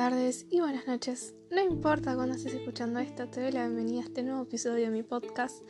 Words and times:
tardes 0.00 0.46
y 0.48 0.60
buenas 0.60 0.86
noches. 0.86 1.34
No 1.50 1.60
importa 1.60 2.14
cuándo 2.14 2.34
estés 2.34 2.54
escuchando 2.54 3.00
esto, 3.00 3.28
te 3.28 3.42
doy 3.42 3.52
la 3.52 3.66
bienvenida 3.66 4.00
a 4.00 4.04
este 4.04 4.22
nuevo 4.22 4.44
episodio 4.44 4.86
de 4.86 4.90
mi 4.90 5.02
podcast, 5.02 5.60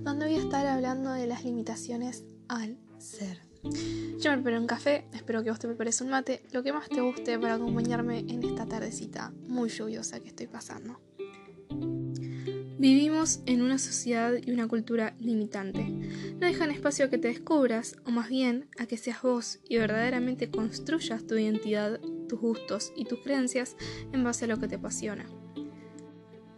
donde 0.00 0.26
voy 0.26 0.34
a 0.34 0.38
estar 0.40 0.66
hablando 0.66 1.12
de 1.12 1.28
las 1.28 1.44
limitaciones 1.44 2.24
al 2.48 2.78
ser. 2.98 3.42
Yo 4.18 4.32
me 4.32 4.38
preparo 4.38 4.60
un 4.60 4.66
café, 4.66 5.06
espero 5.12 5.44
que 5.44 5.50
vos 5.50 5.60
te 5.60 5.68
prepares 5.68 6.00
un 6.00 6.08
mate, 6.08 6.42
lo 6.50 6.64
que 6.64 6.72
más 6.72 6.88
te 6.88 7.00
guste 7.00 7.38
para 7.38 7.54
acompañarme 7.54 8.24
en 8.26 8.42
esta 8.42 8.66
tardecita 8.66 9.32
muy 9.46 9.68
lluviosa 9.68 10.18
que 10.18 10.30
estoy 10.30 10.48
pasando. 10.48 11.00
Vivimos 12.78 13.40
en 13.46 13.62
una 13.62 13.78
sociedad 13.78 14.32
y 14.44 14.50
una 14.50 14.66
cultura 14.66 15.14
limitante. 15.20 15.84
No 16.40 16.48
dejan 16.48 16.72
espacio 16.72 17.04
a 17.04 17.08
que 17.08 17.18
te 17.18 17.28
descubras, 17.28 17.94
o 18.04 18.10
más 18.10 18.30
bien 18.30 18.68
a 18.78 18.86
que 18.86 18.96
seas 18.96 19.22
vos 19.22 19.60
y 19.68 19.78
verdaderamente 19.78 20.50
construyas 20.50 21.24
tu 21.24 21.36
identidad, 21.36 22.00
tus 22.26 22.40
gustos 22.40 22.92
y 22.96 23.04
tus 23.04 23.20
creencias 23.20 23.76
en 24.12 24.24
base 24.24 24.44
a 24.44 24.48
lo 24.48 24.58
que 24.58 24.68
te 24.68 24.76
apasiona. 24.76 25.26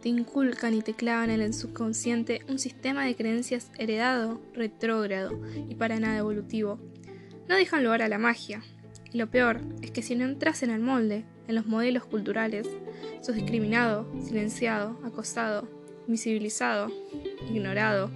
Te 0.01 0.07
inculcan 0.07 0.73
y 0.73 0.81
te 0.81 0.93
clavan 0.93 1.29
en 1.29 1.41
el 1.41 1.53
subconsciente 1.53 2.41
un 2.47 2.57
sistema 2.57 3.03
de 3.03 3.15
creencias 3.15 3.69
heredado, 3.77 4.39
retrógrado 4.53 5.37
y 5.67 5.75
para 5.75 5.99
nada 5.99 6.17
evolutivo. 6.17 6.79
No 7.49 7.55
dejan 7.55 7.83
lugar 7.83 8.01
a 8.01 8.07
la 8.07 8.17
magia. 8.17 8.61
Y 9.11 9.17
lo 9.17 9.29
peor 9.29 9.59
es 9.81 9.91
que 9.91 10.01
si 10.01 10.15
no 10.15 10.23
entras 10.23 10.63
en 10.63 10.69
el 10.69 10.79
molde, 10.79 11.25
en 11.47 11.55
los 11.55 11.65
modelos 11.65 12.05
culturales, 12.05 12.67
sos 13.21 13.35
discriminado, 13.35 14.07
silenciado, 14.23 14.99
acosado, 15.03 15.67
visibilizado, 16.07 16.91
ignorado. 17.51 18.09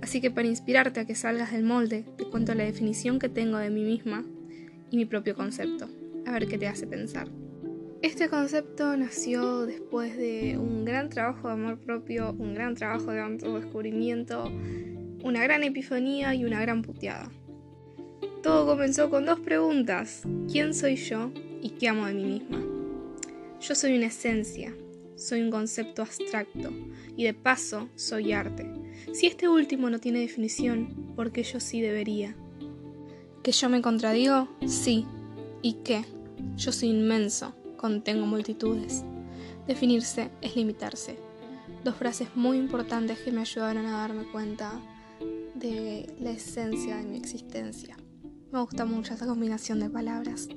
Así 0.00 0.20
que 0.20 0.30
para 0.30 0.48
inspirarte 0.48 1.00
a 1.00 1.06
que 1.06 1.14
salgas 1.14 1.52
del 1.52 1.62
molde, 1.62 2.04
te 2.16 2.24
cuento 2.24 2.54
la 2.54 2.64
definición 2.64 3.18
que 3.18 3.28
tengo 3.28 3.58
de 3.58 3.70
mí 3.70 3.84
misma 3.84 4.24
y 4.90 4.96
mi 4.96 5.04
propio 5.04 5.36
concepto. 5.36 5.88
A 6.30 6.32
ver 6.32 6.46
qué 6.46 6.58
te 6.58 6.68
hace 6.68 6.86
pensar. 6.86 7.26
Este 8.02 8.28
concepto 8.28 8.96
nació 8.96 9.66
después 9.66 10.16
de 10.16 10.56
un 10.58 10.84
gran 10.84 11.08
trabajo 11.08 11.48
de 11.48 11.54
amor 11.54 11.80
propio, 11.80 12.36
un 12.38 12.54
gran 12.54 12.76
trabajo 12.76 13.10
de 13.10 13.20
autodescubrimiento, 13.20 14.44
una 15.24 15.42
gran 15.42 15.64
epifanía 15.64 16.32
y 16.36 16.44
una 16.44 16.60
gran 16.60 16.82
puteada. 16.82 17.32
Todo 18.44 18.64
comenzó 18.64 19.10
con 19.10 19.26
dos 19.26 19.40
preguntas. 19.40 20.22
¿Quién 20.48 20.72
soy 20.72 20.94
yo 20.94 21.32
y 21.60 21.70
qué 21.70 21.88
amo 21.88 22.06
de 22.06 22.14
mí 22.14 22.24
misma? 22.24 22.62
Yo 23.60 23.74
soy 23.74 23.96
una 23.96 24.06
esencia, 24.06 24.72
soy 25.16 25.40
un 25.40 25.50
concepto 25.50 26.02
abstracto 26.02 26.70
y 27.16 27.24
de 27.24 27.34
paso 27.34 27.88
soy 27.96 28.30
arte. 28.30 28.70
Si 29.12 29.26
este 29.26 29.48
último 29.48 29.90
no 29.90 29.98
tiene 29.98 30.20
definición, 30.20 31.12
¿por 31.16 31.32
qué 31.32 31.42
yo 31.42 31.58
sí 31.58 31.80
debería? 31.80 32.36
¿Que 33.42 33.50
yo 33.50 33.68
me 33.68 33.82
contradigo? 33.82 34.48
Sí. 34.68 35.06
¿Y 35.60 35.74
qué? 35.82 36.04
Yo 36.56 36.72
soy 36.72 36.90
inmenso, 36.90 37.54
contengo 37.76 38.26
multitudes. 38.26 39.04
Definirse 39.66 40.30
es 40.40 40.56
limitarse. 40.56 41.18
Dos 41.84 41.94
frases 41.96 42.28
muy 42.34 42.58
importantes 42.58 43.18
que 43.20 43.32
me 43.32 43.40
ayudaron 43.40 43.86
a 43.86 43.98
darme 43.98 44.24
cuenta 44.24 44.80
de 45.54 46.12
la 46.20 46.30
esencia 46.30 46.96
de 46.96 47.04
mi 47.04 47.16
existencia. 47.16 47.96
Me 48.52 48.60
gusta 48.60 48.84
mucho 48.84 49.14
esa 49.14 49.26
combinación 49.26 49.80
de 49.80 49.90
palabras. 49.90 50.48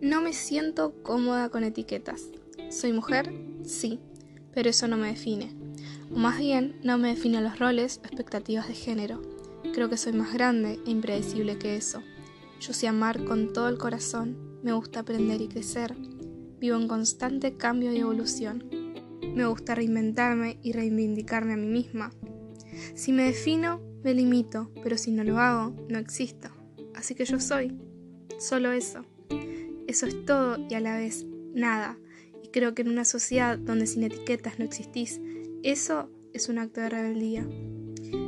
No 0.00 0.22
me 0.22 0.32
siento 0.32 0.94
cómoda 1.02 1.50
con 1.50 1.62
etiquetas. 1.62 2.22
¿Soy 2.70 2.92
mujer? 2.92 3.32
Sí, 3.64 4.00
pero 4.54 4.70
eso 4.70 4.88
no 4.88 4.96
me 4.96 5.08
define. 5.08 5.54
O 6.12 6.16
más 6.16 6.38
bien, 6.38 6.80
no 6.82 6.98
me 6.98 7.08
define 7.08 7.40
los 7.40 7.58
roles 7.58 8.00
o 8.02 8.06
expectativas 8.06 8.66
de 8.66 8.74
género. 8.74 9.20
Creo 9.74 9.90
que 9.90 9.96
soy 9.96 10.14
más 10.14 10.32
grande 10.32 10.80
e 10.86 10.90
impredecible 10.90 11.58
que 11.58 11.76
eso. 11.76 12.02
Yo 12.60 12.72
sé 12.72 12.88
amar 12.88 13.24
con 13.24 13.52
todo 13.52 13.68
el 13.68 13.78
corazón, 13.78 14.36
me 14.62 14.72
gusta 14.72 15.00
aprender 15.00 15.40
y 15.40 15.48
crecer. 15.48 15.94
Vivo 16.58 16.76
en 16.76 16.88
constante 16.88 17.56
cambio 17.56 17.92
y 17.92 17.98
evolución. 17.98 18.64
Me 19.34 19.46
gusta 19.46 19.74
reinventarme 19.74 20.58
y 20.62 20.72
reivindicarme 20.72 21.54
a 21.54 21.56
mí 21.56 21.66
misma. 21.66 22.12
Si 22.94 23.12
me 23.12 23.24
defino, 23.24 23.80
me 24.02 24.14
limito, 24.14 24.70
pero 24.82 24.98
si 24.98 25.10
no 25.10 25.24
lo 25.24 25.38
hago, 25.38 25.74
no 25.88 25.98
existo. 25.98 26.48
Así 26.94 27.14
que 27.14 27.24
yo 27.24 27.40
soy. 27.40 27.76
Solo 28.38 28.72
eso. 28.72 29.04
Eso 29.86 30.06
es 30.06 30.24
todo 30.24 30.56
y 30.68 30.74
a 30.74 30.80
la 30.80 30.96
vez 30.96 31.26
nada 31.54 31.98
creo 32.50 32.74
que 32.74 32.82
en 32.82 32.88
una 32.88 33.04
sociedad 33.04 33.58
donde 33.58 33.86
sin 33.86 34.02
etiquetas 34.02 34.58
no 34.58 34.64
existís, 34.64 35.20
eso 35.62 36.10
es 36.32 36.48
un 36.48 36.58
acto 36.58 36.80
de 36.80 36.88
rebeldía. 36.88 37.46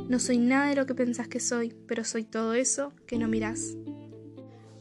No 0.07 0.19
soy 0.19 0.37
nada 0.37 0.69
de 0.69 0.75
lo 0.75 0.85
que 0.85 0.95
pensás 0.95 1.27
que 1.27 1.39
soy, 1.39 1.73
pero 1.87 2.03
soy 2.03 2.23
todo 2.23 2.53
eso 2.53 2.93
que 3.05 3.17
no 3.17 3.27
mirás. 3.27 3.75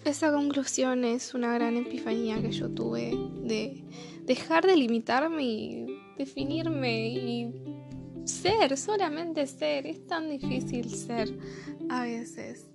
Esa 0.04 0.32
conclusión 0.32 1.04
es 1.04 1.32
una 1.32 1.54
gran 1.54 1.76
epifanía 1.76 2.42
que 2.42 2.50
yo 2.50 2.68
tuve 2.68 3.12
de 3.44 3.84
dejar 4.26 4.66
de 4.66 4.76
limitarme 4.76 5.44
y 5.44 5.86
definirme 6.18 7.08
y 7.08 7.54
ser, 8.24 8.76
solamente 8.76 9.46
ser. 9.46 9.86
Es 9.86 10.04
tan 10.08 10.28
difícil 10.28 10.90
ser 10.90 11.32
a 11.88 12.02
veces. 12.02 12.66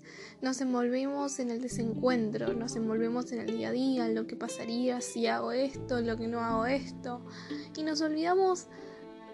Nos 0.41 0.61
envolvemos 0.61 1.39
en 1.39 1.49
el 1.51 1.61
desencuentro, 1.61 2.53
nos 2.53 2.77
envolvemos 2.77 3.29
en 3.33 3.41
el 3.41 3.57
día 3.57 3.69
a 3.69 3.71
día, 3.73 4.05
en 4.05 4.15
lo 4.15 4.25
que 4.25 4.37
pasaría 4.37 5.01
si 5.01 5.27
hago 5.27 5.51
esto, 5.51 5.99
lo 5.99 6.15
que 6.15 6.27
no 6.27 6.39
hago 6.39 6.65
esto, 6.65 7.25
y 7.75 7.83
nos 7.83 7.99
olvidamos 7.99 8.67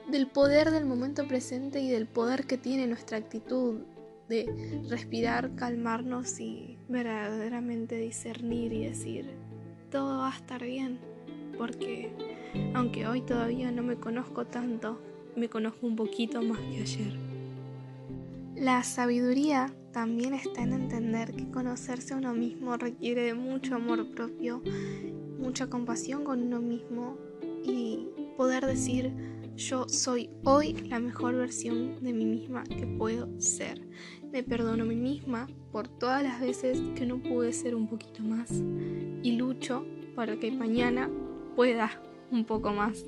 del 0.10 0.28
poder 0.28 0.72
del 0.72 0.86
momento 0.86 1.28
presente 1.28 1.80
y 1.80 1.90
del 1.90 2.08
poder 2.08 2.48
que 2.48 2.58
tiene 2.58 2.88
nuestra 2.88 3.18
actitud 3.18 3.82
de 4.30 4.82
respirar, 4.90 5.56
calmarnos 5.56 6.40
y 6.40 6.78
verdaderamente 6.90 7.98
discernir 7.98 8.74
y 8.74 8.86
decir, 8.86 9.30
todo 9.92 10.20
va 10.20 10.34
a 10.34 10.36
estar 10.36 10.64
bien, 10.64 11.00
porque 11.58 12.12
aunque 12.74 13.08
hoy 13.08 13.22
todavía 13.22 13.72
no 13.72 13.84
me 13.84 13.96
conozco 13.96 14.46
tanto, 14.46 15.00
me 15.36 15.50
conozco 15.50 15.88
un 15.88 15.96
poquito 15.96 16.42
más 16.42 16.60
que 16.60 16.82
ayer. 16.82 17.14
La 18.56 18.84
sabiduría 18.84 19.74
también 19.92 20.34
está 20.34 20.62
en 20.64 20.74
entender 20.74 21.36
que 21.36 21.50
conocerse 21.50 22.14
a 22.14 22.18
uno 22.18 22.34
mismo 22.34 22.78
requiere 22.78 23.24
de 23.24 23.34
mucho 23.34 23.76
amor 23.76 24.10
propio, 24.12 24.62
mucha 25.40 25.70
compasión 25.70 26.24
con 26.24 26.42
uno 26.42 26.62
mismo 26.62 27.18
y 27.64 28.08
poder 28.38 28.66
decir 28.66 29.12
yo 29.56 29.88
soy 29.88 30.30
hoy 30.44 30.74
la 30.90 31.00
mejor 31.00 31.36
versión 31.36 32.04
de 32.04 32.14
mí 32.14 32.26
misma 32.26 32.64
que 32.64 32.88
puedo 32.88 33.30
ser. 33.40 33.82
Me 34.32 34.44
perdono 34.44 34.84
a 34.84 34.88
mí 34.88 34.96
misma 34.96 35.48
por 35.72 35.88
todas 35.88 36.24
las 36.24 36.42
veces 36.42 36.82
que 36.96 37.06
no 37.06 37.20
pude 37.20 37.54
ser 37.54 37.76
un 37.76 37.88
poquito 37.88 38.24
más 38.24 38.52
y 38.52 39.36
lucho 39.38 39.86
para 40.16 40.38
que 40.38 40.52
mañana 40.52 41.10
pueda 41.56 42.02
un 42.32 42.46
poco 42.46 42.72
más. 42.72 43.06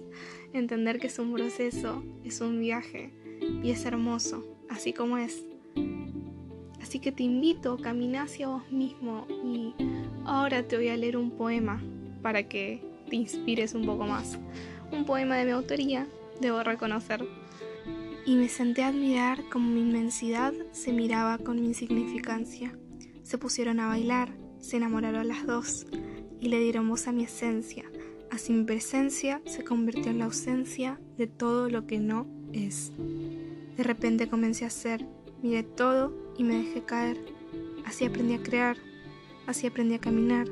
Entender 0.54 1.00
que 1.00 1.08
es 1.08 1.18
un 1.20 1.34
proceso, 1.34 2.04
es 2.24 2.42
un 2.42 2.60
viaje 2.60 3.12
y 3.64 3.72
es 3.72 3.86
hermoso, 3.86 4.46
así 4.70 4.94
como 4.94 5.18
es. 5.18 5.44
Así 6.82 7.00
que 7.00 7.12
te 7.12 7.24
invito 7.24 7.74
a 7.74 7.82
caminar 7.82 8.26
hacia 8.26 8.48
vos 8.48 8.72
mismo 8.72 9.26
y 9.44 9.74
ahora 10.26 10.64
te 10.64 10.78
voy 10.78 10.90
a 10.90 10.98
leer 10.98 11.18
un 11.18 11.32
poema 11.32 11.82
para 12.22 12.48
que 12.48 12.84
te 13.10 13.16
inspires 13.16 13.74
un 13.74 13.86
poco 13.86 14.06
más. 14.06 14.38
Un 14.92 15.06
poema 15.06 15.36
de 15.36 15.46
mi 15.46 15.52
autoría, 15.52 16.08
debo 16.40 16.64
reconocer. 16.64 17.26
Y 18.26 18.36
me 18.36 18.50
senté 18.50 18.84
a 18.84 18.88
admirar 18.88 19.44
cómo 19.52 19.70
mi 19.70 19.82
inmensidad 19.82 20.54
se 20.72 20.92
miraba 20.92 21.38
con 21.38 21.62
mi 21.62 21.68
insignificancia. 21.68 22.78
Se 23.24 23.38
pusieron 23.38 23.80
a 23.80 23.88
bailar, 23.88 24.36
se 24.60 24.78
enamoraron 24.78 25.28
las 25.28 25.46
dos 25.46 25.86
y 26.40 26.50
le 26.50 26.60
dieron 26.60 26.90
voz 26.90 27.08
a 27.08 27.12
mi 27.12 27.24
esencia. 27.24 27.86
Así 28.32 28.52
mi 28.52 28.64
presencia 28.64 29.42
se 29.46 29.64
convirtió 29.64 30.12
en 30.12 30.20
la 30.20 30.26
ausencia 30.26 31.00
de 31.18 31.28
todo 31.28 31.70
lo 31.70 31.86
que 31.86 32.00
no 32.00 32.28
es. 32.54 32.92
De 33.78 33.84
repente 33.84 34.28
comencé 34.28 34.66
a 34.66 34.70
ser, 34.70 35.06
miré 35.42 35.64
todo 35.64 36.34
y 36.38 36.44
me 36.44 36.56
dejé 36.56 36.84
caer. 36.84 37.18
Así 37.86 38.06
aprendí 38.06 38.34
a 38.34 38.42
crear, 38.42 38.78
así 39.46 39.68
aprendí 39.68 39.96
a 39.96 40.00
caminar. 40.00 40.48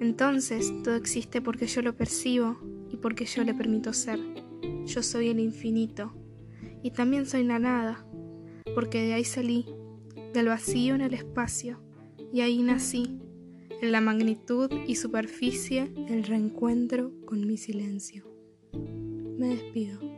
Entonces 0.00 0.72
todo 0.84 0.94
existe 0.94 1.42
porque 1.42 1.66
yo 1.66 1.82
lo 1.82 1.96
percibo 1.96 2.56
y 2.90 2.96
porque 2.96 3.24
yo 3.24 3.42
le 3.42 3.54
permito 3.54 3.92
ser. 3.92 4.47
Yo 4.84 5.02
soy 5.02 5.28
el 5.28 5.40
infinito 5.40 6.12
y 6.82 6.90
también 6.90 7.26
soy 7.26 7.44
la 7.44 7.58
nada, 7.58 8.06
porque 8.74 9.02
de 9.02 9.14
ahí 9.14 9.24
salí, 9.24 9.66
del 10.32 10.48
vacío 10.48 10.94
en 10.94 11.00
el 11.00 11.14
espacio, 11.14 11.80
y 12.32 12.40
ahí 12.40 12.62
nací, 12.62 13.18
en 13.80 13.92
la 13.92 14.00
magnitud 14.00 14.70
y 14.86 14.96
superficie 14.96 15.88
del 15.88 16.24
reencuentro 16.24 17.12
con 17.24 17.46
mi 17.46 17.56
silencio. 17.56 18.24
Me 19.38 19.48
despido. 19.48 20.17